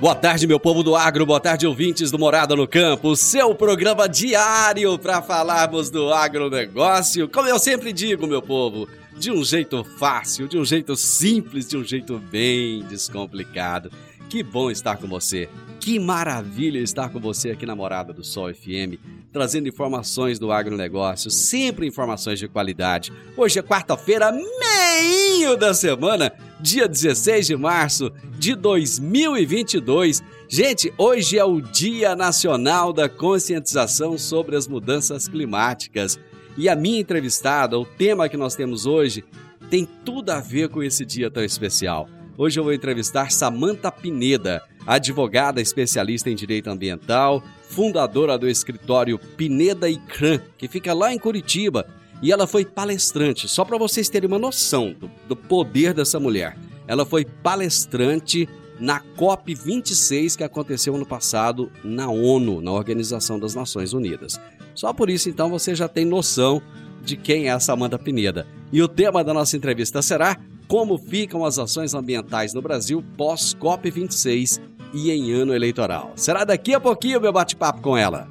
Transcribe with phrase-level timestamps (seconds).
[0.00, 4.08] Boa tarde, meu povo do agro, boa tarde, ouvintes do Morada no Campo, seu programa
[4.08, 7.28] diário para falarmos do agronegócio.
[7.28, 11.76] Como eu sempre digo, meu povo, de um jeito fácil, de um jeito simples, de
[11.76, 13.92] um jeito bem descomplicado.
[14.30, 15.48] Que bom estar com você.
[15.80, 18.94] Que maravilha estar com você aqui na Morada do Sol FM,
[19.32, 23.12] trazendo informações do agronegócio, sempre informações de qualidade.
[23.36, 30.22] Hoje é quarta-feira, meio da semana, dia 16 de março de 2022.
[30.48, 36.20] Gente, hoje é o Dia Nacional da Conscientização sobre as Mudanças Climáticas.
[36.56, 39.24] E a minha entrevistada, o tema que nós temos hoje,
[39.68, 42.08] tem tudo a ver com esse dia tão especial.
[42.42, 49.90] Hoje eu vou entrevistar Samanta Pineda, advogada especialista em direito ambiental, fundadora do escritório Pineda
[49.90, 51.86] e Cran, que fica lá em Curitiba,
[52.22, 56.56] e ela foi palestrante, só para vocês terem uma noção do, do, poder dessa mulher.
[56.88, 58.48] Ela foi palestrante
[58.80, 64.40] na COP26 que aconteceu ano passado na ONU, na Organização das Nações Unidas.
[64.74, 66.62] Só por isso então você já tem noção
[67.04, 68.46] de quem é a Samanta Pineda.
[68.72, 70.38] E o tema da nossa entrevista será
[70.70, 74.60] como ficam as ações ambientais no Brasil pós-COP26
[74.94, 76.12] e em ano eleitoral.
[76.14, 78.28] Será daqui a pouquinho meu bate-papo com ela.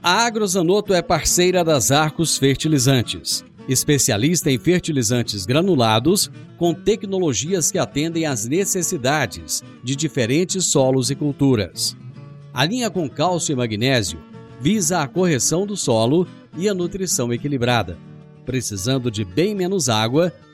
[0.00, 8.26] A Agrozanoto é parceira das Arcos Fertilizantes, especialista em fertilizantes granulados com tecnologias que atendem
[8.26, 11.96] às necessidades de diferentes solos e culturas.
[12.54, 14.20] A linha com cálcio e magnésio
[14.60, 17.98] visa a correção do solo e a nutrição equilibrada,
[18.46, 20.32] precisando de bem menos água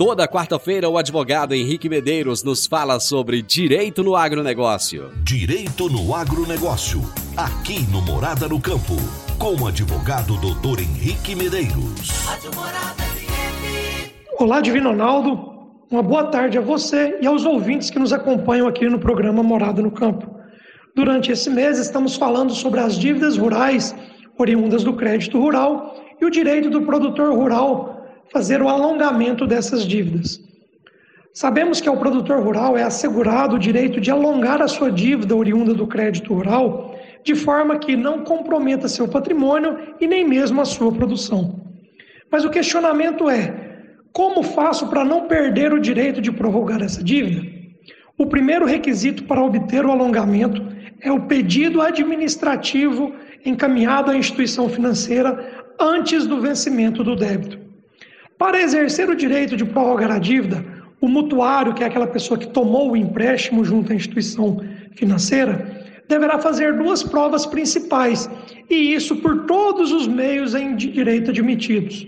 [0.00, 5.10] Toda quarta-feira, o advogado Henrique Medeiros nos fala sobre direito no agronegócio.
[5.22, 7.02] Direito no agronegócio,
[7.36, 8.94] aqui no Morada no Campo,
[9.38, 12.08] com o advogado doutor Henrique Medeiros.
[14.38, 15.68] Olá, Divino Ronaldo.
[15.90, 19.82] Uma boa tarde a você e aos ouvintes que nos acompanham aqui no programa Morada
[19.82, 20.34] no Campo.
[20.96, 23.94] Durante esse mês, estamos falando sobre as dívidas rurais
[24.38, 27.99] oriundas do crédito rural e o direito do produtor rural
[28.32, 30.40] fazer o alongamento dessas dívidas.
[31.32, 35.72] Sabemos que ao produtor rural é assegurado o direito de alongar a sua dívida oriunda
[35.72, 40.90] do crédito rural de forma que não comprometa seu patrimônio e nem mesmo a sua
[40.90, 41.60] produção.
[42.30, 43.54] Mas o questionamento é:
[44.12, 47.46] como faço para não perder o direito de prorrogar essa dívida?
[48.18, 50.66] O primeiro requisito para obter o alongamento
[51.00, 57.69] é o pedido administrativo encaminhado à instituição financeira antes do vencimento do débito.
[58.40, 60.64] Para exercer o direito de prorrogar a dívida,
[60.98, 64.62] o mutuário, que é aquela pessoa que tomou o empréstimo junto à instituição
[64.96, 65.52] financeira,
[66.08, 68.30] deverá fazer duas provas principais,
[68.70, 72.06] e isso por todos os meios em direito admitidos.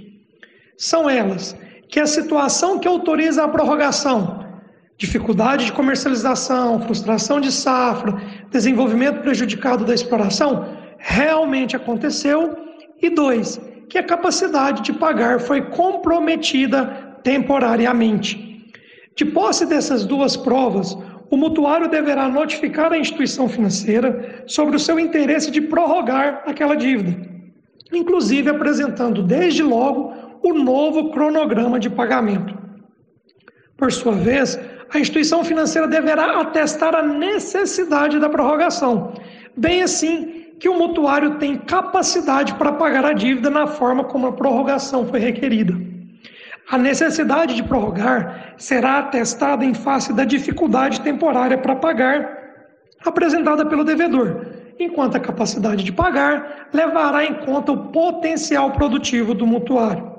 [0.78, 1.54] São elas
[1.90, 4.46] que a situação que autoriza a prorrogação,
[4.96, 8.16] dificuldade de comercialização, frustração de safra,
[8.50, 12.56] desenvolvimento prejudicado da exploração, realmente aconteceu,
[13.02, 13.60] e dois,
[13.92, 18.66] que a capacidade de pagar foi comprometida temporariamente.
[19.14, 20.96] De posse dessas duas provas,
[21.30, 27.14] o mutuário deverá notificar a instituição financeira sobre o seu interesse de prorrogar aquela dívida,
[27.92, 32.56] inclusive apresentando desde logo o novo cronograma de pagamento.
[33.76, 39.12] Por sua vez, a instituição financeira deverá atestar a necessidade da prorrogação,
[39.54, 44.32] bem assim que o mutuário tem capacidade para pagar a dívida na forma como a
[44.32, 45.74] prorrogação foi requerida.
[46.70, 52.38] A necessidade de prorrogar será atestada em face da dificuldade temporária para pagar
[53.04, 54.46] apresentada pelo devedor,
[54.78, 60.12] enquanto a capacidade de pagar levará em conta o potencial produtivo do mutuário.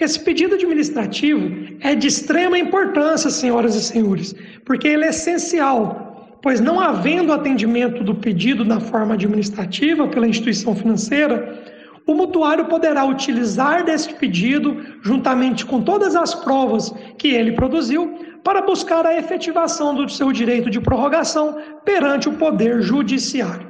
[0.00, 4.34] Esse pedido administrativo é de extrema importância, senhoras e senhores,
[4.64, 6.09] porque ele é essencial,
[6.42, 11.62] pois não havendo atendimento do pedido na forma administrativa pela instituição financeira,
[12.06, 18.62] o mutuário poderá utilizar deste pedido, juntamente com todas as provas que ele produziu, para
[18.62, 23.68] buscar a efetivação do seu direito de prorrogação perante o Poder Judiciário.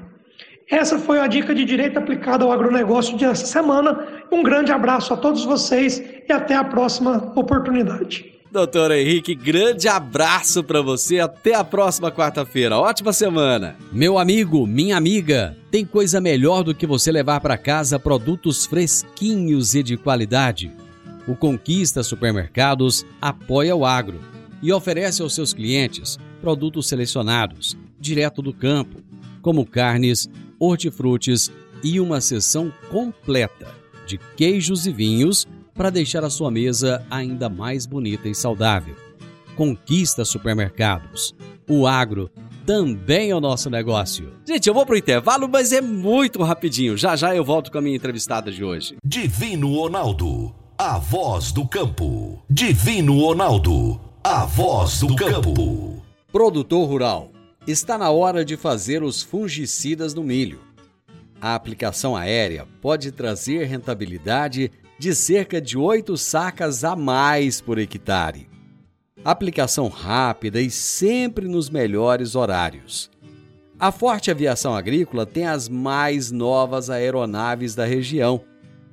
[0.71, 4.07] Essa foi a dica de direito aplicada ao agronegócio dessa semana.
[4.31, 8.40] Um grande abraço a todos vocês e até a próxima oportunidade.
[8.53, 11.21] Doutor Henrique, grande abraço para você.
[11.21, 12.77] Até a próxima quarta-feira.
[12.77, 13.77] Ótima semana.
[13.93, 19.77] Meu amigo, minha amiga, tem coisa melhor do que você levar para casa produtos fresquinhos
[19.77, 20.73] e de qualidade.
[21.29, 24.21] O Conquista Supermercados apoia o agro
[24.61, 29.01] e oferece aos seus clientes produtos selecionados, direto do campo,
[29.41, 31.53] como carnes, hortifrutis
[31.85, 33.69] e uma seção completa
[34.07, 35.47] de queijos e vinhos
[35.81, 38.95] para deixar a sua mesa ainda mais bonita e saudável.
[39.57, 41.35] Conquista supermercados.
[41.67, 42.31] O agro
[42.67, 44.31] também é o nosso negócio.
[44.47, 46.99] Gente, eu vou pro intervalo, mas é muito rapidinho.
[46.99, 48.97] Já já eu volto com a minha entrevistada de hoje.
[49.03, 52.43] Divino Ronaldo, a voz do campo.
[52.51, 56.03] Divino Ronaldo, a voz do campo.
[56.31, 57.31] Produtor rural,
[57.67, 60.61] está na hora de fazer os fungicidas no milho.
[61.41, 68.47] A aplicação aérea pode trazer rentabilidade de cerca de 8 sacas a mais por hectare.
[69.25, 73.11] Aplicação rápida e sempre nos melhores horários.
[73.79, 78.43] A Forte Aviação Agrícola tem as mais novas aeronaves da região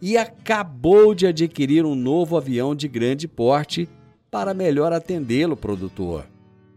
[0.02, 3.90] e acabou de adquirir um novo avião de grande porte
[4.32, 6.26] para melhor atendê-lo, produtor.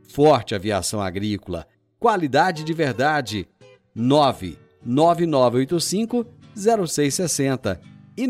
[0.08, 1.68] Forte Aviação Agrícola,
[2.00, 3.46] qualidade de verdade.
[3.94, 7.80] 99985 0660
[8.16, 8.26] e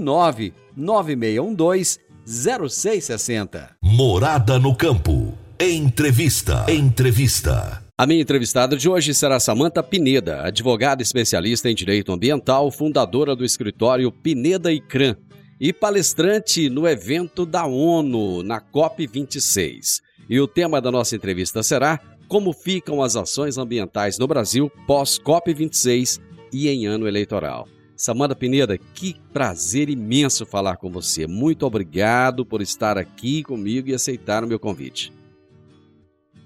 [0.76, 3.76] 99612 0660.
[3.82, 5.34] Morada no campo.
[5.58, 6.64] Entrevista.
[6.68, 7.82] Entrevista.
[7.98, 13.44] A minha entrevistada de hoje será Samanta Pineda, advogada especialista em direito ambiental, fundadora do
[13.44, 15.16] escritório Pineda e Cran
[15.60, 20.00] e palestrante no evento da ONU, na COP26.
[20.30, 26.20] E o tema da nossa entrevista será Como ficam as ações ambientais no Brasil pós-COP26
[26.52, 27.68] e em ano eleitoral.
[28.00, 31.26] Samanta Pineda, que prazer imenso falar com você.
[31.26, 35.12] Muito obrigado por estar aqui comigo e aceitar o meu convite.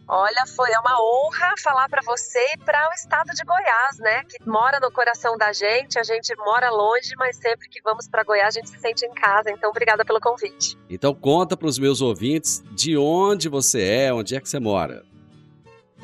[0.08, 4.24] Olha, foi uma honra falar para você e para o estado de Goiás, né?
[4.24, 5.96] Que mora no coração da gente.
[5.96, 9.14] A gente mora longe, mas sempre que vamos para Goiás a gente se sente em
[9.14, 9.48] casa.
[9.52, 10.76] Então, obrigada pelo convite.
[10.90, 15.04] Então, conta para os meus ouvintes de onde você é, onde é que você mora.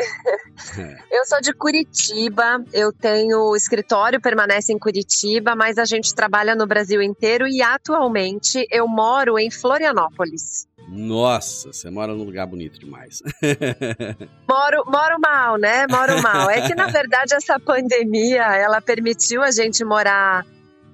[1.10, 6.66] eu sou de Curitiba, eu tenho escritório, permanece em Curitiba, mas a gente trabalha no
[6.66, 10.68] Brasil inteiro e atualmente eu moro em Florianópolis.
[10.88, 13.22] Nossa, você mora num lugar bonito demais.
[14.48, 15.86] moro, moro mal, né?
[15.88, 16.50] Moro mal.
[16.50, 20.44] É que na verdade essa pandemia ela permitiu a gente morar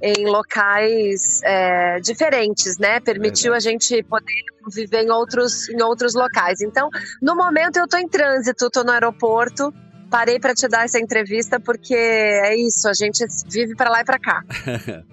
[0.02, 3.00] em locais é, diferentes, né?
[3.00, 6.60] Permitiu a gente poder viver em outros, em outros locais.
[6.60, 6.88] Então,
[7.22, 9.72] no momento eu estou em trânsito, estou no aeroporto.
[10.10, 14.04] Parei para te dar essa entrevista porque é isso, a gente vive para lá e
[14.04, 14.42] para cá.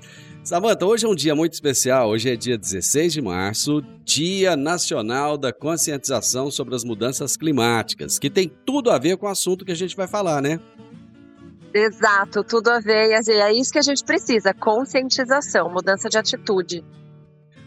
[0.44, 2.10] Samanta, hoje é um dia muito especial.
[2.10, 8.30] Hoje é dia 16 de março, Dia Nacional da Conscientização sobre as Mudanças Climáticas, que
[8.30, 10.60] tem tudo a ver com o assunto que a gente vai falar, né?
[11.74, 13.10] Exato, tudo a ver.
[13.10, 16.84] E é isso que a gente precisa: conscientização, mudança de atitude.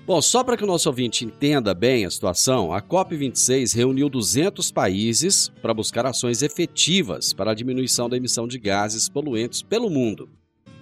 [0.07, 4.71] Bom, só para que o nosso ouvinte entenda bem a situação, a COP26 reuniu 200
[4.71, 10.29] países para buscar ações efetivas para a diminuição da emissão de gases poluentes pelo mundo.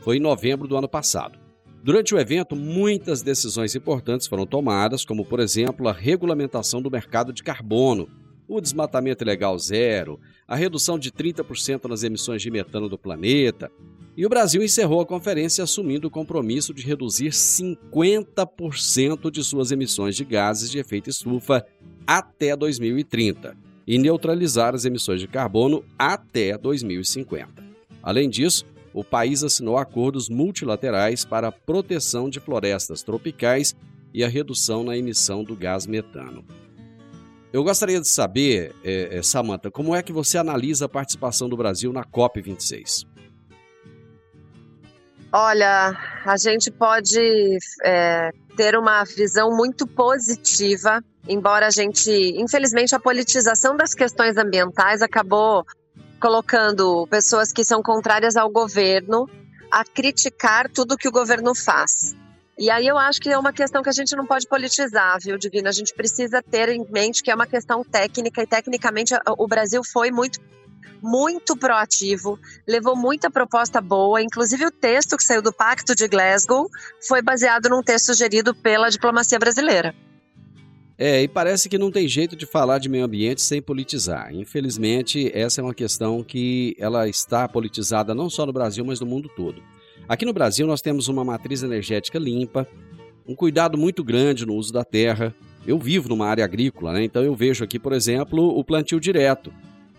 [0.03, 1.39] Foi em novembro do ano passado.
[1.83, 7.33] Durante o evento, muitas decisões importantes foram tomadas, como, por exemplo, a regulamentação do mercado
[7.33, 8.07] de carbono,
[8.49, 13.71] o desmatamento ilegal zero, a redução de 30% nas emissões de metano do planeta.
[14.17, 20.15] E o Brasil encerrou a conferência assumindo o compromisso de reduzir 50% de suas emissões
[20.15, 21.67] de gases de efeito estufa
[22.07, 27.65] até 2030 e neutralizar as emissões de carbono até 2050.
[28.03, 33.75] Além disso, o país assinou acordos multilaterais para a proteção de florestas tropicais
[34.13, 36.45] e a redução na emissão do gás metano.
[37.55, 41.57] Eu gostaria de saber, é, é, Samantha, como é que você analisa a participação do
[41.57, 43.07] Brasil na COP26?
[45.33, 45.97] Olha,
[46.27, 53.77] a gente pode é, ter uma visão muito positiva, embora a gente, infelizmente, a politização
[53.77, 55.65] das questões ambientais acabou
[56.21, 59.31] colocando pessoas que são contrárias ao governo
[59.71, 62.17] a criticar tudo que o governo faz.
[62.57, 65.37] E aí eu acho que é uma questão que a gente não pode politizar, viu,
[65.37, 65.69] Divina?
[65.69, 69.83] A gente precisa ter em mente que é uma questão técnica e tecnicamente o Brasil
[69.85, 70.41] foi muito
[71.03, 76.67] muito proativo, levou muita proposta boa, inclusive o texto que saiu do Pacto de Glasgow
[77.07, 79.95] foi baseado num texto sugerido pela diplomacia brasileira.
[80.97, 84.33] É, e parece que não tem jeito de falar de meio ambiente sem politizar.
[84.33, 89.07] Infelizmente, essa é uma questão que ela está politizada não só no Brasil, mas no
[89.07, 89.61] mundo todo.
[90.09, 92.69] Aqui no Brasil nós temos uma matriz energética limpa,
[93.27, 95.35] um cuidado muito grande no uso da terra.
[95.67, 97.05] Eu vivo numa área agrícola, né?
[97.05, 99.53] então eu vejo aqui, por exemplo, o plantio direto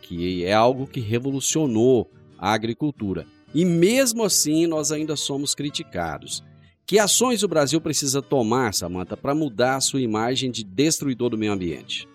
[0.05, 3.25] que é algo que revolucionou a agricultura.
[3.53, 6.43] E mesmo assim, nós ainda somos criticados.
[6.85, 11.38] Que ações o Brasil precisa tomar, Samanta, para mudar a sua imagem de destruidor do
[11.38, 12.07] meio ambiente?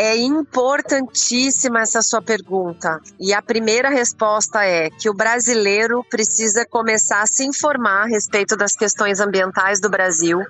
[0.00, 3.00] É importantíssima essa sua pergunta.
[3.18, 8.56] E a primeira resposta é que o brasileiro precisa começar a se informar a respeito
[8.56, 10.40] das questões ambientais do Brasil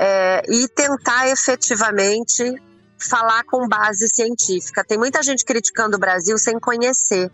[0.00, 2.60] é, e tentar efetivamente
[2.98, 4.84] falar com base científica.
[4.84, 7.30] Tem muita gente criticando o Brasil sem conhecer.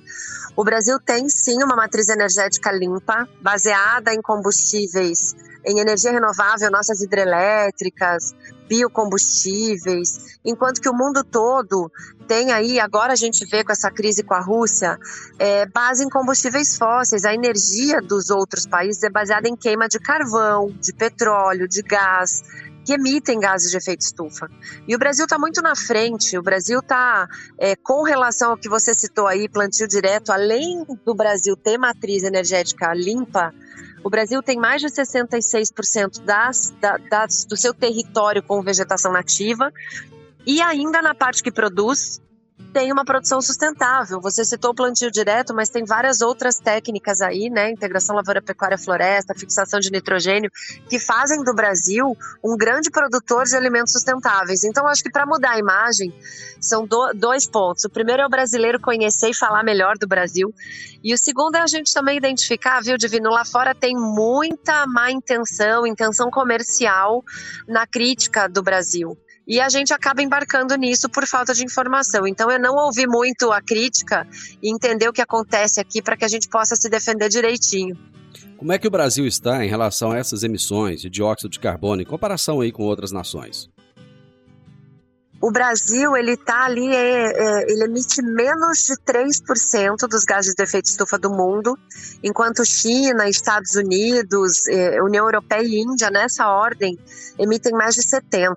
[0.57, 7.00] O Brasil tem sim uma matriz energética limpa, baseada em combustíveis, em energia renovável, nossas
[7.00, 8.35] hidrelétricas,
[8.69, 11.90] biocombustíveis, enquanto que o mundo todo
[12.26, 14.99] tem aí, agora a gente vê com essa crise com a Rússia,
[15.38, 17.25] é, base em combustíveis fósseis.
[17.25, 22.42] A energia dos outros países é baseada em queima de carvão, de petróleo, de gás
[22.85, 24.51] que emitem gases de efeito estufa.
[24.87, 26.37] E o Brasil está muito na frente.
[26.37, 31.15] O Brasil está, é, com relação ao que você citou aí, plantio direto, além do
[31.15, 33.53] Brasil ter matriz energética limpa,
[34.05, 36.75] o Brasil tem mais de 66% das,
[37.09, 39.73] das, do seu território com vegetação nativa.
[40.45, 42.21] E ainda na parte que produz,
[42.73, 44.21] tem uma produção sustentável.
[44.21, 47.71] Você citou o plantio direto, mas tem várias outras técnicas aí, né?
[47.71, 50.50] Integração lavoura-pecuária-floresta, fixação de nitrogênio,
[50.88, 54.64] que fazem do Brasil um grande produtor de alimentos sustentáveis.
[54.64, 56.12] Então, acho que para mudar a imagem,
[56.61, 57.85] são do, dois pontos.
[57.85, 60.52] O primeiro é o brasileiro conhecer e falar melhor do Brasil.
[61.02, 63.31] E o segundo é a gente também identificar, viu, Divino?
[63.31, 67.25] Lá fora tem muita má intenção, intenção comercial
[67.66, 69.16] na crítica do Brasil
[69.47, 72.27] e a gente acaba embarcando nisso por falta de informação.
[72.27, 74.27] Então, eu não ouvi muito a crítica
[74.63, 77.97] e entender o que acontece aqui para que a gente possa se defender direitinho.
[78.57, 82.01] Como é que o Brasil está em relação a essas emissões de dióxido de carbono
[82.01, 83.69] em comparação aí com outras nações?
[85.43, 90.63] O Brasil ele está ali, é, é, ele emite menos de 3% dos gases de
[90.63, 91.77] efeito estufa do mundo,
[92.23, 96.97] enquanto China, Estados Unidos, é, União Europeia e Índia, nessa ordem,
[97.37, 98.57] emitem mais de 70%.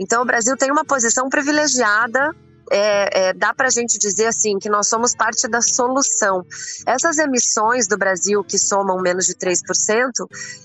[0.00, 2.34] Então o Brasil tem uma posição privilegiada
[2.68, 6.44] é, é, dá para a gente dizer assim que nós somos parte da solução.
[6.84, 9.60] Essas emissões do Brasil que somam menos de 3%,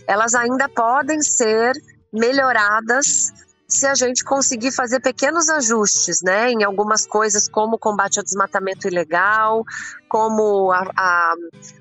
[0.08, 1.74] elas ainda podem ser
[2.12, 3.32] melhoradas
[3.71, 8.23] se a gente conseguir fazer pequenos ajustes, né, em algumas coisas como o combate ao
[8.23, 9.63] desmatamento ilegal,
[10.09, 11.35] como a, a,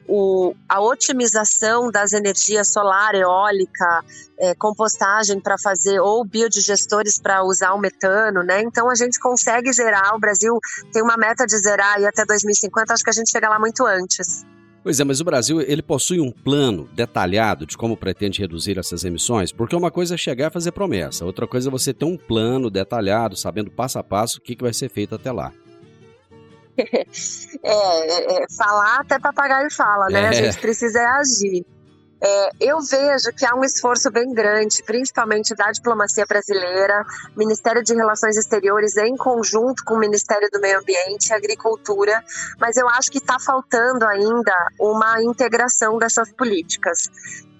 [0.09, 4.05] o, a otimização das energias solar, eólica,
[4.39, 8.63] é, compostagem para fazer ou biodigestores para usar o metano, né?
[8.63, 10.15] Então a gente consegue zerar.
[10.15, 10.57] O Brasil
[10.93, 12.95] tem uma meta de zerar aí até 2050.
[12.95, 14.45] Acho que a gente chega lá muito antes.
[14.83, 19.05] Pois é, mas o Brasil ele possui um plano detalhado de como pretende reduzir essas
[19.05, 22.17] emissões, porque uma coisa é chegar a fazer promessa, outra coisa é você ter um
[22.17, 25.53] plano detalhado, sabendo passo a passo o que, que vai ser feito até lá.
[27.63, 30.23] É, é, é, falar até papagaio fala, né?
[30.23, 30.29] É.
[30.29, 31.67] A gente precisa agir.
[32.23, 37.95] É, eu vejo que há um esforço bem grande, principalmente da diplomacia brasileira, Ministério de
[37.95, 42.23] Relações Exteriores em conjunto com o Ministério do Meio Ambiente e Agricultura,
[42.59, 47.09] mas eu acho que está faltando ainda uma integração dessas políticas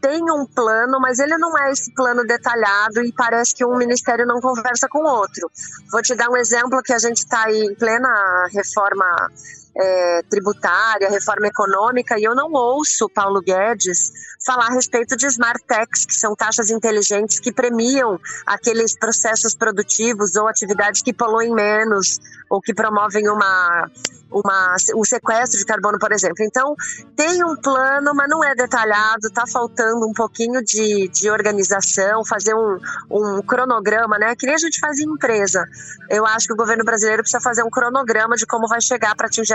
[0.01, 4.27] tem um plano, mas ele não é esse plano detalhado e parece que um ministério
[4.27, 5.51] não conversa com o outro.
[5.93, 9.31] Vou te dar um exemplo que a gente está aí em plena reforma
[9.77, 14.13] é, tributária, reforma econômica, e eu não ouço Paulo Guedes
[14.45, 20.35] falar a respeito de smart tax, que são taxas inteligentes que premiam aqueles processos produtivos
[20.37, 23.89] ou atividades que poluem menos ou que promovem uma
[24.33, 26.45] uma, um sequestro de carbono, por exemplo.
[26.45, 26.75] Então,
[27.17, 32.55] tem um plano, mas não é detalhado, está faltando um pouquinho de, de organização, fazer
[32.55, 32.79] um,
[33.11, 34.35] um cronograma, né?
[34.37, 35.65] Que nem a gente faz em empresa.
[36.09, 39.27] Eu acho que o governo brasileiro precisa fazer um cronograma de como vai chegar para
[39.27, 39.55] atingir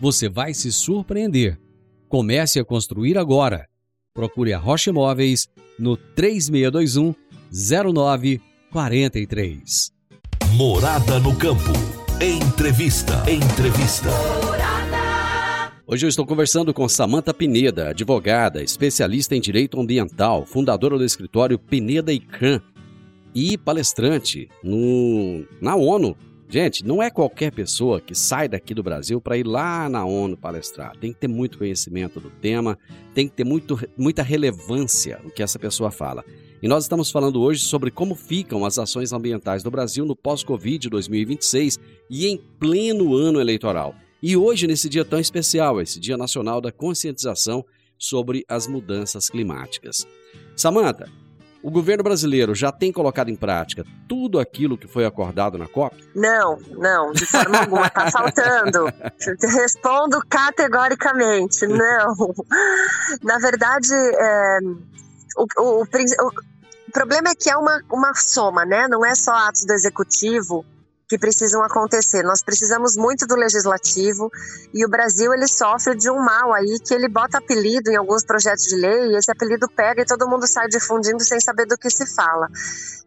[0.00, 1.58] você vai se surpreender.
[2.08, 3.68] Comece a construir agora.
[4.14, 5.46] Procure a Rocha Imóveis
[5.78, 7.14] no 3621
[7.52, 9.92] 0943.
[10.54, 11.70] Morada no campo.
[12.20, 13.24] Entrevista.
[13.30, 14.08] Entrevista.
[15.86, 21.58] Hoje eu estou conversando com Samanta Pineda, advogada, especialista em direito ambiental, fundadora do escritório
[21.58, 22.60] Pineda e Can
[23.34, 26.16] e palestrante no, na ONU.
[26.50, 30.34] Gente, não é qualquer pessoa que sai daqui do Brasil para ir lá na ONU
[30.34, 30.96] palestrar.
[30.96, 32.78] Tem que ter muito conhecimento do tema,
[33.14, 36.24] tem que ter muito, muita relevância no que essa pessoa fala.
[36.62, 40.88] E nós estamos falando hoje sobre como ficam as ações ambientais do Brasil no pós-Covid
[40.88, 43.94] 2026 e em pleno ano eleitoral.
[44.22, 47.62] E hoje, nesse dia tão especial, esse Dia Nacional da Conscientização
[47.98, 50.06] sobre as Mudanças Climáticas.
[50.56, 51.08] Samanta,
[51.68, 55.94] o governo brasileiro já tem colocado em prática tudo aquilo que foi acordado na COP?
[56.14, 57.86] Não, não, de forma alguma.
[57.86, 58.90] Está faltando.
[59.42, 62.34] Respondo categoricamente, não.
[63.22, 64.58] Na verdade, é,
[65.36, 68.88] o, o, o, o problema é que é uma, uma soma, né?
[68.88, 70.64] Não é só atos do executivo
[71.08, 72.22] que precisam acontecer.
[72.22, 74.30] Nós precisamos muito do legislativo
[74.74, 78.24] e o Brasil ele sofre de um mal aí que ele bota apelido em alguns
[78.24, 81.78] projetos de lei e esse apelido pega e todo mundo sai difundindo sem saber do
[81.78, 82.48] que se fala.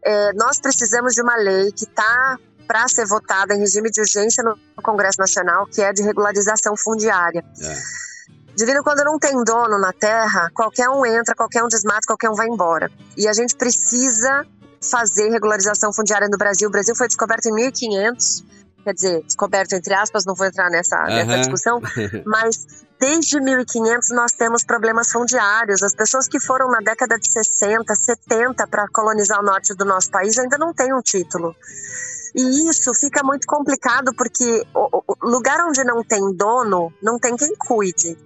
[0.04, 2.38] É, nós precisamos de uma lei que está
[2.68, 7.44] para ser votada em regime de urgência no Congresso Nacional, que é de regularização fundiária.
[7.62, 7.76] É.
[8.56, 12.36] Divino, quando não tem dono na terra, qualquer um entra, qualquer um desmata, qualquer um
[12.36, 12.90] vai embora.
[13.18, 14.46] E a gente precisa
[14.90, 16.68] fazer regularização fundiária no Brasil.
[16.68, 18.44] O Brasil foi descoberto em 1500,
[18.84, 21.08] quer dizer, descoberto entre aspas, não vou entrar nessa, uhum.
[21.08, 21.80] nessa discussão,
[22.26, 22.66] mas
[23.00, 25.84] desde 1500 nós temos problemas fundiários.
[25.84, 30.10] As pessoas que foram na década de 60, 70 para colonizar o norte do nosso
[30.10, 31.56] país ainda não têm um título.
[32.34, 37.54] E isso fica muito complicado porque o lugar onde não tem dono, não tem quem
[37.58, 38.18] cuide.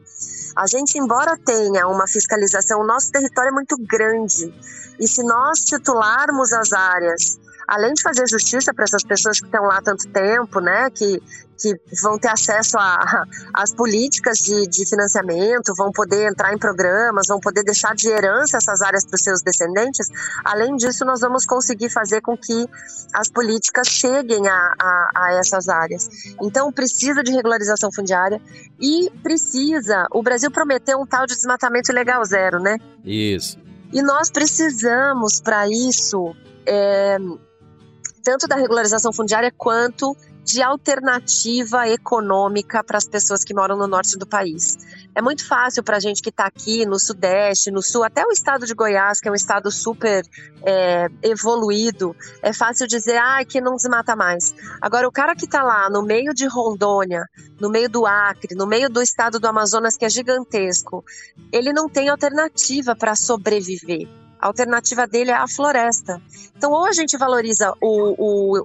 [0.55, 4.53] A gente, embora tenha uma fiscalização, o nosso território é muito grande.
[4.99, 9.63] E se nós titularmos as áreas além de fazer justiça para essas pessoas que estão
[9.63, 11.21] lá há tanto tempo, né, que,
[11.57, 12.77] que vão ter acesso
[13.53, 18.57] às políticas de, de financiamento, vão poder entrar em programas, vão poder deixar de herança
[18.57, 20.07] essas áreas para os seus descendentes,
[20.43, 22.67] além disso, nós vamos conseguir fazer com que
[23.13, 26.07] as políticas cheguem a, a, a essas áreas.
[26.41, 28.41] Então, precisa de regularização fundiária
[28.79, 30.07] e precisa.
[30.11, 32.77] O Brasil prometeu um tal de desmatamento ilegal zero, né?
[33.03, 33.57] Isso.
[33.93, 37.17] E nós precisamos, para isso, é,
[38.25, 44.17] tanto da regularização fundiária quanto de alternativa econômica para as pessoas que moram no norte
[44.17, 44.77] do país.
[45.13, 48.31] É muito fácil para a gente que está aqui no sudeste, no sul, até o
[48.31, 50.23] estado de Goiás, que é um estado super
[50.63, 54.53] é, evoluído, é fácil dizer, ah, que não desmata mais.
[54.81, 57.27] Agora, o cara que está lá no meio de Rondônia,
[57.59, 61.03] no meio do Acre, no meio do estado do Amazonas, que é gigantesco,
[61.51, 64.24] ele não tem alternativa para sobreviver.
[64.45, 66.21] A alternativa dele é a floresta.
[66.55, 68.13] Então, ou a gente valoriza o,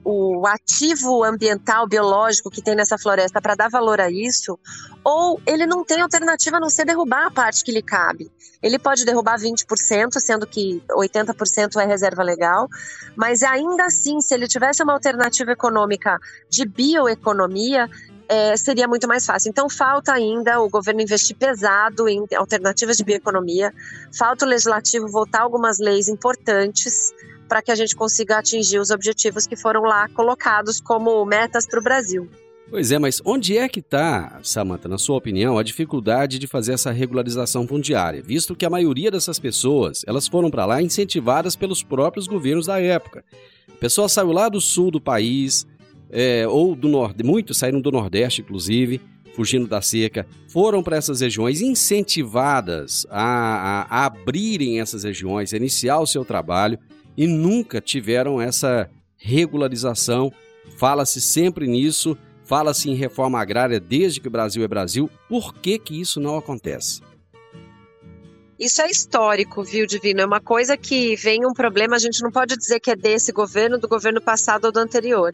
[0.05, 4.59] o, o ativo ambiental, biológico que tem nessa floresta para dar valor a isso,
[5.03, 8.31] ou ele não tem alternativa a não ser derrubar a parte que lhe cabe.
[8.63, 12.69] Ele pode derrubar 20%, sendo que 80% é reserva legal,
[13.17, 16.19] mas ainda assim, se ele tivesse uma alternativa econômica
[16.51, 17.89] de bioeconomia,
[18.31, 19.51] é, seria muito mais fácil.
[19.51, 23.75] Então, falta ainda o governo investir pesado em alternativas de bioeconomia,
[24.17, 27.13] falta o legislativo votar algumas leis importantes
[27.49, 31.81] para que a gente consiga atingir os objetivos que foram lá colocados como metas para
[31.81, 32.31] o Brasil.
[32.71, 36.75] Pois é, mas onde é que está, Samantha, na sua opinião, a dificuldade de fazer
[36.75, 41.83] essa regularização fundiária, visto que a maioria dessas pessoas, elas foram para lá incentivadas pelos
[41.83, 43.25] próprios governos da época.
[43.69, 45.67] A pessoa saiu lá do sul do país,
[46.11, 49.01] é, ou do norte, muitos saíram do nordeste, inclusive,
[49.35, 56.01] fugindo da seca, foram para essas regiões incentivadas a, a, abrirem essas regiões, a iniciar
[56.01, 56.79] o seu trabalho
[57.17, 60.33] e nunca tiveram essa regularização.
[60.77, 62.17] Fala-se sempre nisso
[62.51, 65.09] Fala-se em reforma agrária desde que o Brasil é Brasil.
[65.29, 67.01] Por que, que isso não acontece?
[68.59, 70.23] Isso é histórico, viu, Divino?
[70.23, 73.31] É uma coisa que vem um problema, a gente não pode dizer que é desse
[73.31, 75.33] governo, do governo passado ou do anterior.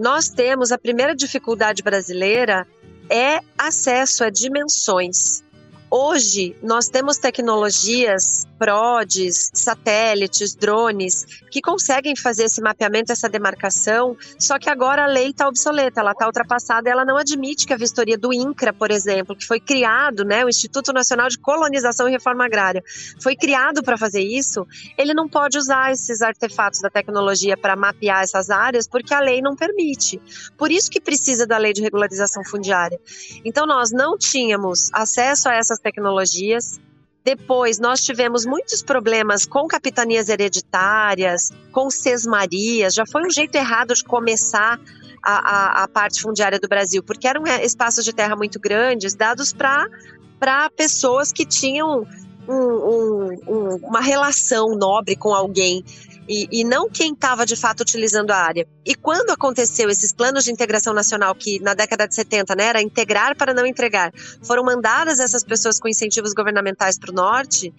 [0.00, 2.66] Nós temos a primeira dificuldade brasileira
[3.10, 5.44] é acesso a dimensões.
[5.92, 14.56] Hoje, nós temos tecnologias, PRODs, satélites, drones, que conseguem fazer esse mapeamento, essa demarcação, só
[14.56, 18.16] que agora a lei está obsoleta, ela está ultrapassada ela não admite que a vistoria
[18.16, 22.44] do INCRA, por exemplo, que foi criado, né, o Instituto Nacional de Colonização e Reforma
[22.44, 22.84] Agrária,
[23.20, 24.64] foi criado para fazer isso,
[24.96, 29.42] ele não pode usar esses artefatos da tecnologia para mapear essas áreas, porque a lei
[29.42, 30.20] não permite.
[30.56, 33.00] Por isso que precisa da lei de regularização fundiária.
[33.44, 36.80] Então, nós não tínhamos acesso a essas tecnologias.
[37.22, 42.94] Depois, nós tivemos muitos problemas com capitanias hereditárias, com sesmarias.
[42.94, 44.80] Já foi um jeito errado de começar
[45.22, 49.14] a, a, a parte fundiária do Brasil, porque eram é, espaços de terra muito grandes,
[49.14, 52.06] dados para pessoas que tinham
[52.48, 55.84] um, um, um, uma relação nobre com alguém
[56.30, 58.64] e, e não quem estava de fato utilizando a área.
[58.86, 62.80] E quando aconteceu esses planos de integração nacional, que na década de 70 né, era
[62.80, 67.74] integrar para não entregar, foram mandadas essas pessoas com incentivos governamentais para o norte,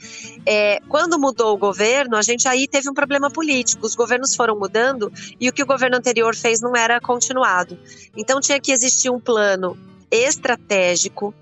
[0.46, 3.86] é, quando mudou o governo, a gente aí teve um problema político.
[3.86, 5.10] Os governos foram mudando
[5.40, 7.80] e o que o governo anterior fez não era continuado.
[8.18, 9.78] Então tinha que existir um plano
[10.12, 11.34] estratégico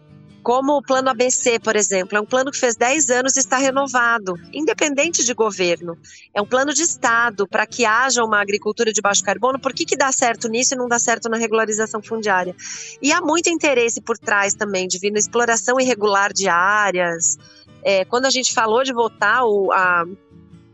[0.43, 3.57] como o plano ABC, por exemplo, é um plano que fez 10 anos e está
[3.57, 5.97] renovado, independente de governo.
[6.33, 9.59] É um plano de Estado para que haja uma agricultura de baixo carbono.
[9.59, 12.55] Por que, que dá certo nisso e não dá certo na regularização fundiária?
[13.01, 17.37] E há muito interesse por trás também, de vir na exploração irregular de áreas.
[17.83, 20.05] É, quando a gente falou de votar o, a,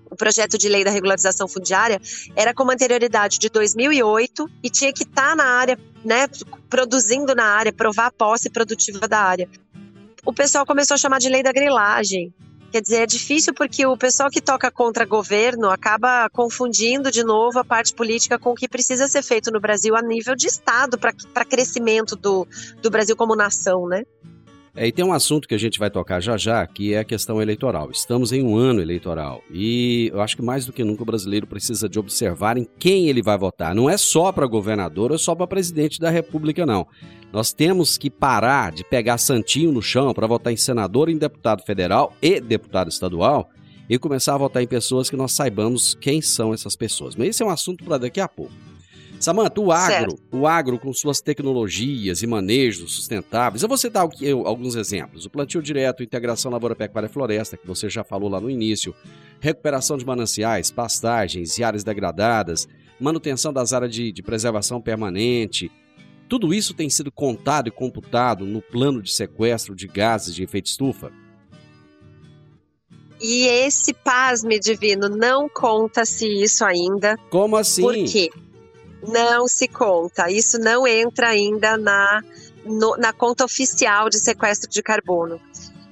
[0.09, 1.99] o projeto de lei da regularização fundiária
[2.35, 6.27] era com anterioridade de 2008 e tinha que estar tá na área, né,
[6.69, 9.49] produzindo na área, provar a posse produtiva da área.
[10.23, 12.33] O pessoal começou a chamar de lei da grilagem.
[12.71, 17.57] Quer dizer, é difícil porque o pessoal que toca contra governo acaba confundindo de novo
[17.57, 20.97] a parte política com o que precisa ser feito no Brasil a nível de Estado
[20.97, 22.47] para crescimento do,
[22.81, 24.03] do Brasil como nação, né?
[24.77, 27.03] É, e tem um assunto que a gente vai tocar já já, que é a
[27.05, 27.89] questão eleitoral.
[27.91, 31.47] Estamos em um ano eleitoral e eu acho que mais do que nunca o brasileiro
[31.47, 33.73] precisa de observar em quem ele vai votar.
[33.73, 36.85] Não é só para governador ou só para presidente da república, não.
[37.31, 41.63] Nós temos que parar de pegar santinho no chão para votar em senador, em deputado
[41.63, 43.49] federal e deputado estadual
[43.89, 47.15] e começar a votar em pessoas que nós saibamos quem são essas pessoas.
[47.15, 48.51] Mas esse é um assunto para daqui a pouco.
[49.19, 50.21] Samanta, o agro, certo.
[50.31, 53.63] o agro com suas tecnologias e manejos sustentáveis.
[53.63, 54.07] Eu vou citar
[54.45, 55.25] alguns exemplos.
[55.25, 58.93] O plantio direto, integração lavoura, pecuária e floresta, que você já falou lá no início,
[59.39, 62.67] recuperação de mananciais, pastagens e áreas degradadas,
[62.99, 65.71] manutenção das áreas de, de preservação permanente.
[66.27, 70.67] Tudo isso tem sido contado e computado no plano de sequestro de gases de efeito
[70.67, 71.11] estufa?
[73.21, 77.17] E esse pasme divino não conta-se isso ainda.
[77.29, 77.81] Como assim?
[77.81, 78.29] Por quê?
[79.07, 80.29] Não se conta.
[80.29, 82.23] Isso não entra ainda na,
[82.65, 85.39] no, na conta oficial de sequestro de carbono.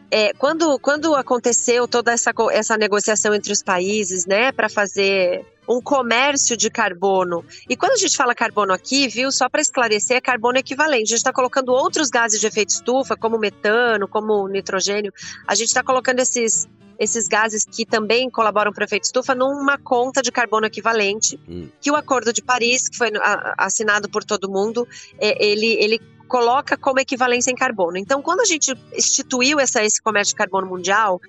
[0.10, 5.82] É, quando, quando aconteceu toda essa, essa negociação entre os países, né, para fazer um
[5.82, 7.46] comércio de carbono.
[7.70, 11.04] E quando a gente fala carbono aqui, viu, só para esclarecer, é carbono equivalente.
[11.04, 15.14] A gente está colocando outros gases de efeito estufa, como metano, como nitrogênio.
[15.48, 16.68] A gente está colocando esses
[17.00, 21.68] esses gases que também colaboram para o efeito estufa numa conta de carbono equivalente, hum.
[21.82, 23.10] que o Acordo de Paris, que foi
[23.58, 24.88] assinado por todo mundo,
[25.20, 27.98] é, ele, ele coloca como equivalência em carbono.
[27.98, 31.20] Então, quando a gente instituiu essa, esse comércio de carbono mundial,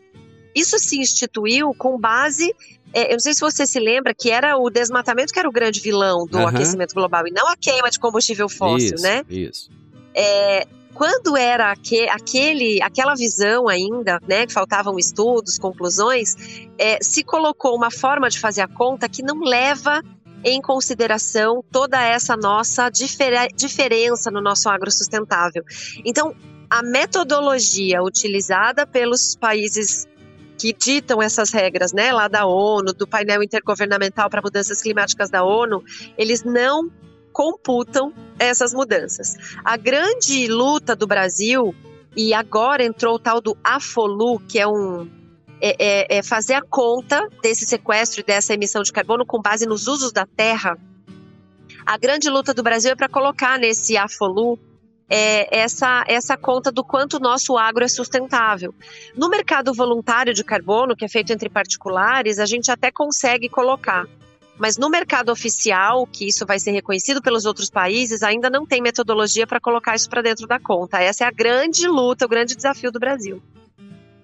[0.55, 2.55] isso se instituiu com base
[2.94, 5.52] é, eu não sei se você se lembra que era o desmatamento que era o
[5.52, 6.46] grande vilão do uhum.
[6.46, 9.24] aquecimento global e não a queima de combustível fóssil, isso, né?
[9.28, 9.70] Isso.
[10.14, 16.37] É, quando era aquele, aquele, aquela visão ainda, né, que faltavam estudos, conclusões,
[16.78, 20.00] é, se colocou uma forma de fazer a conta que não leva
[20.44, 25.64] em consideração toda essa nossa difer diferença no nosso agro sustentável.
[26.04, 26.35] Então,
[26.70, 30.07] a metodologia utilizada pelos países
[30.59, 35.43] que ditam essas regras, né, lá da ONU, do painel intergovernamental para mudanças climáticas da
[35.45, 35.83] ONU,
[36.17, 36.90] eles não
[37.33, 39.37] computam essas mudanças.
[39.64, 41.75] A grande luta do Brasil
[42.17, 45.11] e agora entrou o tal do AFOLU, que é um
[45.61, 49.67] é, é, é fazer a conta desse sequestro e dessa emissão de carbono com base
[49.67, 50.79] nos usos da terra.
[51.85, 54.59] A grande luta do Brasil é para colocar nesse AFOLU
[55.09, 58.75] é, essa, essa conta do quanto o nosso agro é sustentável.
[59.17, 64.07] No mercado voluntário de carbono, que é feito entre particulares, a gente até consegue colocar.
[64.57, 68.81] Mas no mercado oficial, que isso vai ser reconhecido pelos outros países, ainda não tem
[68.81, 71.01] metodologia para colocar isso para dentro da conta.
[71.01, 73.43] Essa é a grande luta, o grande desafio do Brasil.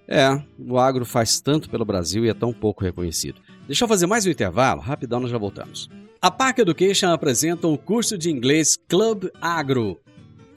[0.07, 3.41] É, o agro faz tanto pelo Brasil e é tão pouco reconhecido.
[3.67, 5.89] Deixa eu fazer mais um intervalo, rapidão nós já voltamos.
[6.23, 9.99] A Park Education apresenta o curso de inglês Club Agro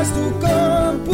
[0.00, 1.10] voz do campo.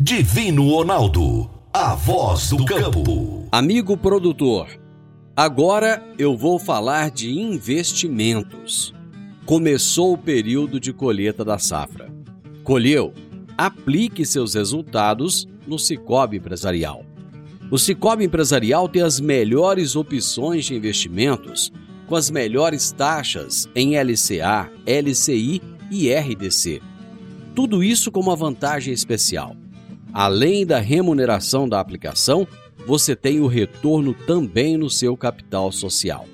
[0.00, 3.46] Divino Ronaldo, a voz do campo.
[3.52, 4.66] Amigo produtor,
[5.36, 8.94] agora eu vou falar de investimentos.
[9.44, 12.10] Começou o período de colheita da safra.
[12.64, 13.12] Colheu?
[13.58, 17.04] Aplique seus resultados no Cicobi Empresarial.
[17.70, 21.70] O Cicobi Empresarial tem as melhores opções de investimentos
[22.06, 26.80] com as melhores taxas em LCA, LCI e RDC.
[27.54, 29.56] Tudo isso com uma vantagem especial.
[30.12, 32.46] Além da remuneração da aplicação,
[32.86, 36.26] você tem o retorno também no seu capital social.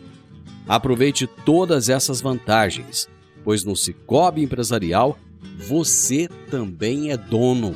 [0.68, 3.08] Aproveite todas essas vantagens,
[3.42, 5.18] pois no Cicobi Empresarial
[5.58, 7.74] você também é dono.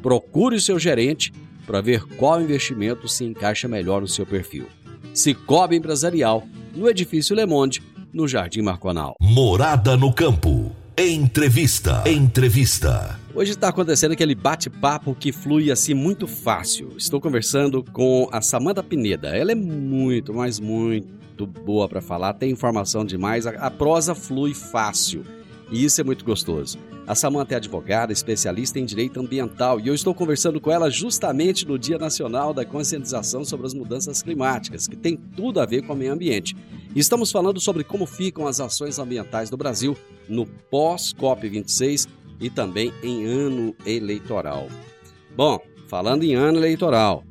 [0.00, 1.32] Procure o seu gerente
[1.66, 4.66] para ver qual investimento se encaixa melhor no seu perfil.
[5.14, 6.44] Cicobi Empresarial
[6.74, 9.16] no edifício Le Monde, no Jardim Marconal.
[9.20, 10.61] Morada no campo.
[10.96, 12.04] Entrevista.
[12.06, 13.18] Entrevista.
[13.34, 16.92] Hoje está acontecendo aquele bate-papo que flui assim muito fácil.
[16.98, 19.28] Estou conversando com a Samanta Pineda.
[19.28, 23.46] Ela é muito, mas muito boa para falar, tem informação demais.
[23.46, 25.24] A, a prosa flui fácil
[25.70, 26.78] e isso é muito gostoso.
[27.06, 31.66] A Samanta é advogada, especialista em direito ambiental e eu estou conversando com ela justamente
[31.66, 35.94] no Dia Nacional da Conscientização sobre as Mudanças Climáticas, que tem tudo a ver com
[35.94, 36.54] o meio ambiente.
[36.94, 39.96] Estamos falando sobre como ficam as ações ambientais do Brasil
[40.28, 42.06] no pós-COP26
[42.38, 44.68] e também em ano eleitoral.
[45.34, 47.24] Bom, falando em ano eleitoral,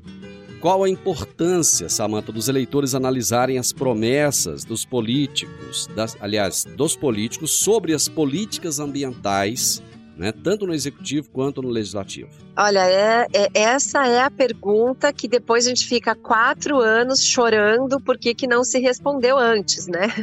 [0.60, 7.52] qual a importância, Samanta, dos eleitores analisarem as promessas dos políticos, das, aliás, dos políticos
[7.52, 9.82] sobre as políticas ambientais,
[10.22, 12.30] né, tanto no executivo quanto no legislativo?
[12.56, 18.00] Olha, é, é, essa é a pergunta que depois a gente fica quatro anos chorando
[18.00, 20.14] porque que não se respondeu antes, né?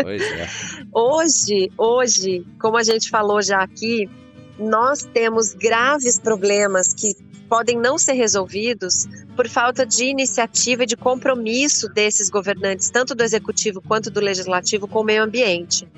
[0.00, 0.48] Pois é.
[0.94, 4.08] hoje, hoje, como a gente falou já aqui,
[4.56, 7.16] nós temos graves problemas que
[7.48, 13.24] podem não ser resolvidos por falta de iniciativa e de compromisso desses governantes, tanto do
[13.24, 15.88] executivo quanto do legislativo, com o meio ambiente.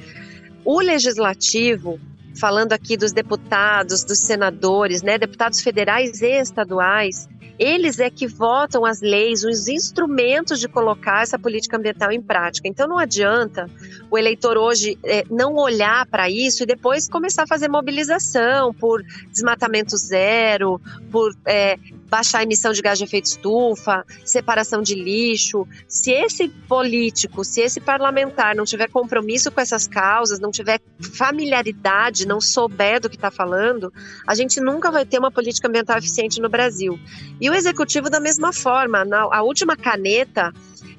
[0.65, 2.01] O legislativo,
[2.39, 8.85] falando aqui dos deputados, dos senadores, né, deputados federais e estaduais, eles é que votam
[8.85, 12.69] as leis, os instrumentos de colocar essa política ambiental em prática.
[12.69, 13.69] Então não adianta
[14.11, 19.03] o eleitor hoje é, não olhar para isso e depois começar a fazer mobilização por
[19.33, 25.67] desmatamento zero, por é, baixar a emissão de gás de efeito estufa, separação de lixo.
[25.89, 30.81] Se esse político, se esse parlamentar não tiver compromisso com essas causas, não tiver
[31.15, 33.93] familiaridade, não souber do que está falando,
[34.27, 36.99] a gente nunca vai ter uma política ambiental eficiente no Brasil.
[37.41, 40.53] E o executivo, da mesma forma, na, a última caneta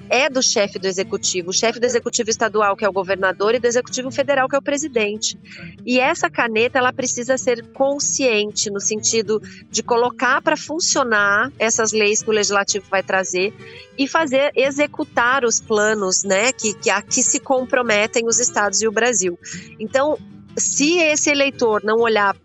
[0.08, 3.58] é do chefe do executivo, o chefe do executivo estadual, que é o governador, e
[3.58, 5.38] do executivo federal, que é o presidente.
[5.84, 12.22] E essa caneta, ela precisa ser consciente, no sentido de colocar para funcionar essas leis
[12.22, 13.52] que o legislativo vai trazer
[13.98, 18.92] e fazer executar os planos, né, que, que aqui se comprometem os estados e o
[18.92, 19.38] Brasil.
[19.78, 20.18] Então,
[20.56, 22.36] se esse eleitor não olhar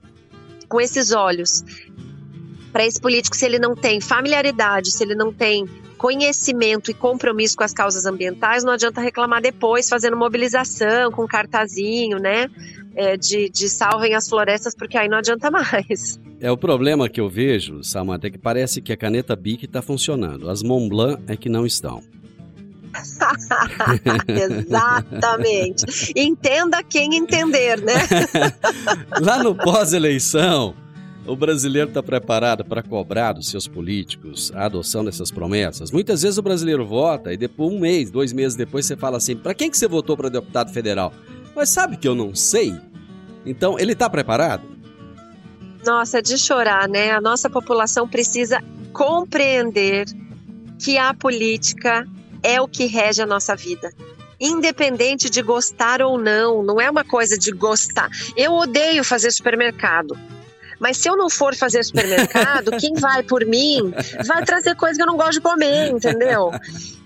[0.68, 1.64] com esses olhos
[2.72, 5.66] para esse político, se ele não tem familiaridade, se ele não tem
[6.04, 12.18] conhecimento e compromisso com as causas ambientais, não adianta reclamar depois, fazendo mobilização com cartazinho,
[12.20, 12.50] né?
[12.94, 16.20] É, de, de salvem as florestas, porque aí não adianta mais.
[16.42, 19.82] É o problema que eu vejo, Samantha, é que parece que a caneta BIC está
[19.82, 20.50] funcionando.
[20.50, 22.04] As Montblanc é que não estão.
[24.28, 26.12] Exatamente.
[26.18, 27.94] Entenda quem entender, né?
[29.22, 30.76] Lá no pós-eleição,
[31.26, 35.92] o brasileiro está preparado para cobrar dos seus políticos a adoção dessas promessas?
[35.92, 39.36] Muitas vezes o brasileiro vota e depois, um mês, dois meses depois, você fala assim:
[39.36, 41.14] para quem que você votou para deputado federal?
[41.56, 42.76] Mas sabe que eu não sei?
[43.46, 44.64] Então, ele está preparado?
[45.86, 47.12] Nossa, é de chorar, né?
[47.12, 50.06] A nossa população precisa compreender
[50.80, 52.08] que a política
[52.42, 53.92] é o que rege a nossa vida
[54.40, 58.10] independente de gostar ou não, não é uma coisa de gostar.
[58.36, 60.18] Eu odeio fazer supermercado.
[60.84, 63.94] Mas se eu não for fazer supermercado, quem vai por mim
[64.28, 66.52] vai trazer coisa que eu não gosto de comer, entendeu?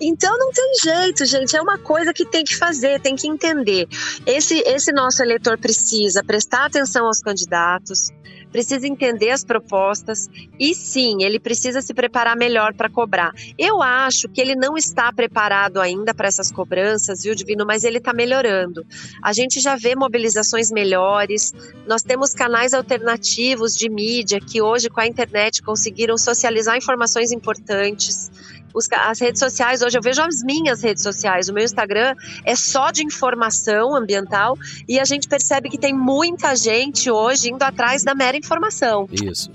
[0.02, 1.56] Então não tem jeito, gente.
[1.56, 3.88] É uma coisa que tem que fazer, tem que entender.
[4.26, 8.10] Esse, esse nosso eleitor precisa prestar atenção aos candidatos,
[8.52, 10.28] precisa entender as propostas
[10.60, 13.32] e sim, ele precisa se preparar melhor para cobrar.
[13.58, 17.66] Eu acho que ele não está preparado ainda para essas cobranças, viu, Divino?
[17.66, 18.86] Mas ele está melhorando.
[19.24, 21.54] A gente já vê mobilizações melhores,
[21.86, 28.32] nós temos canais alternativos de mídia que hoje, com a internet, conseguiram socializar informações importantes
[28.74, 32.14] os, as redes sociais, hoje eu vejo as minhas redes sociais, o meu Instagram
[32.46, 37.64] é só de informação ambiental e a gente percebe que tem muita gente hoje indo
[37.64, 39.08] atrás da mera informação.
[39.12, 39.52] Isso.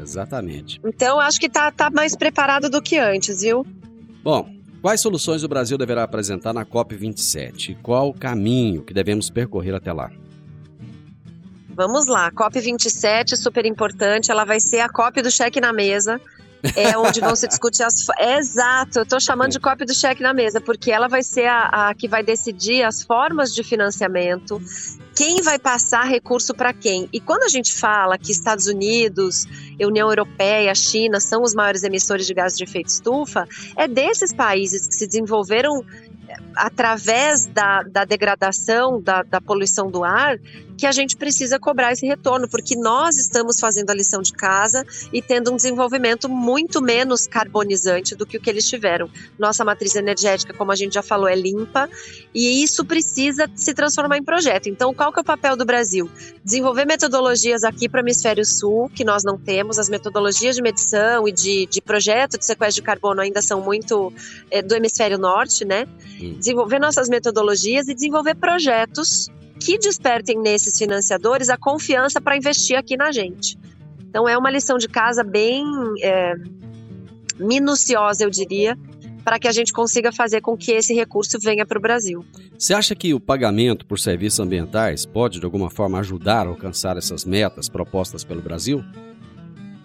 [0.00, 0.80] Exatamente.
[0.84, 3.66] Então, acho que tá, tá mais preparado do que antes, viu?
[4.22, 4.48] Bom,
[4.82, 7.70] quais soluções o Brasil deverá apresentar na COP27?
[7.70, 10.10] E qual o caminho que devemos percorrer até lá?
[11.70, 16.20] Vamos lá, COP27, super importante, ela vai ser a COP do cheque na mesa
[16.74, 18.06] é onde vão se discutir as.
[18.18, 21.88] Exato, eu estou chamando de cópia do cheque na mesa, porque ela vai ser a,
[21.88, 24.60] a que vai decidir as formas de financiamento,
[25.16, 27.08] quem vai passar recurso para quem.
[27.10, 29.46] E quando a gente fala que Estados Unidos,
[29.80, 34.86] União Europeia, China são os maiores emissores de gases de efeito estufa, é desses países
[34.86, 35.82] que se desenvolveram
[36.28, 40.38] eh, através da, da degradação, da, da poluição do ar,
[40.76, 44.84] que a gente precisa cobrar esse retorno, porque nós estamos fazendo a lição de casa
[45.12, 49.08] e tendo um desenvolvimento muito menos carbonizante do que o que eles tiveram.
[49.38, 51.88] Nossa matriz energética, como a gente já falou, é limpa
[52.34, 54.68] e isso precisa se transformar em projeto.
[54.68, 56.10] Então, qual que é o papel do Brasil?
[56.44, 61.26] Desenvolver metodologias aqui para o hemisfério sul, que nós não temos, as metodologias de medição
[61.26, 64.12] e de, de projeto de sequestro de carbono ainda são muito
[64.50, 65.86] é, do hemisfério norte, né?
[66.38, 69.28] Desenvolver nossas metodologias e desenvolver projetos
[69.60, 73.58] que despertem nesses financiadores a confiança para investir aqui na gente.
[74.08, 75.64] Então é uma lição de casa bem
[76.02, 76.34] é,
[77.38, 78.76] minuciosa, eu diria,
[79.26, 82.24] para que a gente consiga fazer com que esse recurso venha para o Brasil.
[82.56, 86.96] Você acha que o pagamento por serviços ambientais pode, de alguma forma, ajudar a alcançar
[86.96, 88.84] essas metas propostas pelo Brasil?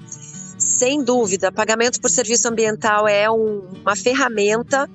[0.06, 4.88] Sem dúvida, pagamento por serviço ambiental é um, uma ferramenta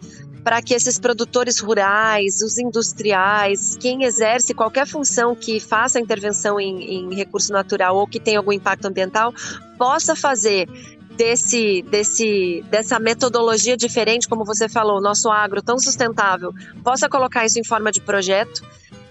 [0.44, 6.85] para que esses produtores rurais, os industriais, quem exerce qualquer função que faça intervenção em,
[6.85, 9.35] em recurso natural ou que tenha algum impacto ambiental,
[9.76, 10.68] possa fazer
[11.16, 16.52] desse, desse, dessa metodologia diferente, como você falou, nosso agro tão sustentável,
[16.85, 18.62] possa colocar isso em forma de projeto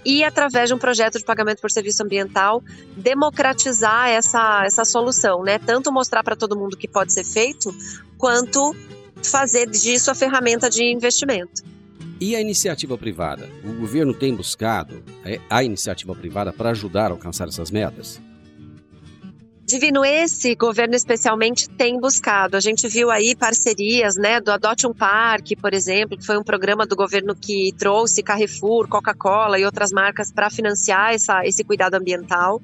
[0.06, 2.64] e, através de um projeto de pagamento por serviço ambiental,
[2.96, 5.58] democratizar essa, essa solução, né?
[5.58, 7.76] Tanto mostrar para todo mundo que pode ser feito,
[8.18, 8.76] quanto
[9.24, 11.64] fazer disso a ferramenta de investimento.
[12.22, 13.50] E a iniciativa privada?
[13.64, 18.22] O governo tem buscado é, a iniciativa privada para ajudar a alcançar essas metas?
[19.66, 22.56] Divino, esse governo especialmente tem buscado.
[22.56, 26.44] A gente viu aí parcerias, né, do Adote um Parque, por exemplo, que foi um
[26.44, 31.96] programa do governo que trouxe Carrefour, Coca-Cola e outras marcas para financiar essa, esse cuidado
[31.96, 32.62] ambiental.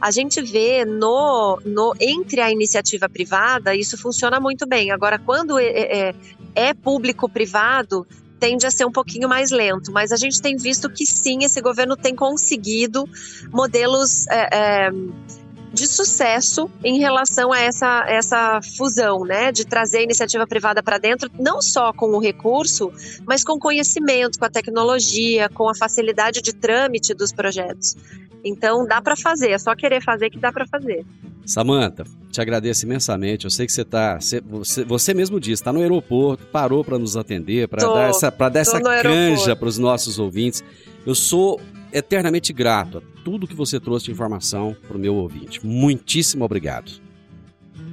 [0.00, 4.90] A gente vê no, no entre a iniciativa privada, isso funciona muito bem.
[4.90, 6.14] Agora, quando é, é,
[6.54, 8.06] é público-privado,
[8.38, 11.60] tende a ser um pouquinho mais lento, mas a gente tem visto que sim, esse
[11.60, 13.04] governo tem conseguido
[13.52, 14.90] modelos é, é,
[15.72, 19.52] de sucesso em relação a essa, essa fusão, né?
[19.52, 22.92] De trazer a iniciativa privada para dentro, não só com o recurso,
[23.26, 27.96] mas com conhecimento, com a tecnologia, com a facilidade de trâmite dos projetos.
[28.44, 31.04] Então dá para fazer, é só querer fazer que dá para fazer.
[31.44, 33.44] Samanta, te agradeço imensamente.
[33.44, 34.18] Eu sei que você está,
[34.48, 38.48] você, você mesmo disse, está no aeroporto, parou para nos atender, para dar essa, para
[38.48, 40.62] dar essa canja para os nossos ouvintes.
[41.04, 41.60] Eu sou
[41.92, 45.64] eternamente grato a tudo que você trouxe de informação para o meu ouvinte.
[45.64, 46.92] Muitíssimo obrigado.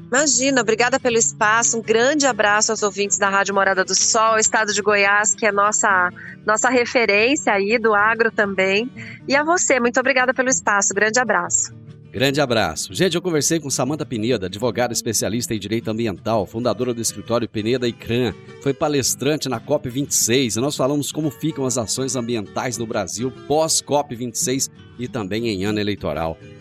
[0.07, 1.77] Imagina, obrigada pelo espaço.
[1.77, 5.51] Um grande abraço aos ouvintes da Rádio Morada do Sol, Estado de Goiás, que é
[5.51, 6.09] nossa
[6.45, 8.89] nossa referência aí do agro também.
[9.27, 10.93] E a você, muito obrigada pelo espaço.
[10.93, 11.75] Grande abraço.
[12.17, 12.91] Grande abraço.
[12.95, 17.87] Gente, eu conversei com Samanta Pineda, advogada especialista em direito ambiental, fundadora do escritório Pineda
[17.87, 18.33] e Cran.
[18.63, 24.71] Foi palestrante na COP26 e nós falamos como ficam as ações ambientais no Brasil pós-COP26
[24.97, 26.39] e também em ano eleitoral.